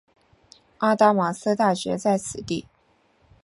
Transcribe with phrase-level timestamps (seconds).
[0.79, 2.65] 阿达玛斯大学在此地。